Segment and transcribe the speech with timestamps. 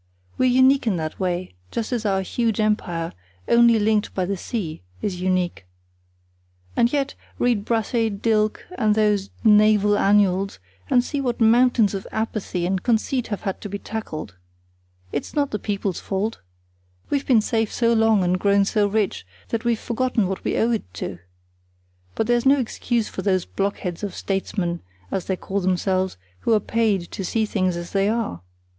[0.35, 3.13] We're unique in that way, just as our huge empire,
[3.47, 5.67] only linked by the sea, is unique.
[6.75, 10.57] And yet, read Brassey, Dilke, and those Naval Annuals,
[10.89, 14.35] and see what mountains of apathy and conceit have had to be tackled.
[15.11, 16.39] It's not the people's fault.
[17.11, 20.71] We've been safe so long, and grown so rich, that we've forgotten what we owe
[20.71, 21.19] it to.
[22.15, 24.81] But there's no excuse for those blockheads of statesmen,
[25.11, 28.41] as they call themselves, who are paid to see things as they are.